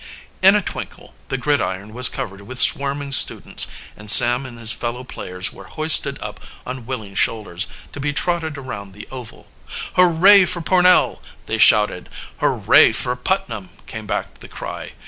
In 0.41 0.55
a 0.55 0.63
twinkle 0.63 1.13
the 1.27 1.37
gridiron 1.37 1.93
was 1.93 2.09
covered 2.09 2.41
with 2.41 2.59
swarming 2.59 3.11
students, 3.11 3.67
and 3.95 4.09
Sam 4.09 4.47
and 4.47 4.57
his 4.57 4.71
fellow 4.71 5.03
players 5.03 5.53
were 5.53 5.65
hoisted 5.65 6.17
up 6.23 6.39
on 6.65 6.87
willing 6.87 7.13
shoulders, 7.13 7.67
to 7.93 7.99
be 7.99 8.11
trotted 8.11 8.57
around 8.57 8.93
the 8.93 9.07
oval. 9.11 9.49
"Hurrah 9.93 10.47
for 10.47 10.61
Pornell!" 10.61 11.21
they 11.45 11.59
shouted. 11.59 12.09
"Hurrah 12.39 12.93
for 12.93 13.15
Putnam!" 13.15 13.69
came 13.85 14.07
back 14.07 14.39
the 14.39 14.47
cry. 14.47 14.93